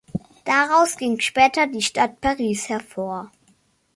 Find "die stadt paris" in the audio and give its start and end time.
1.67-2.69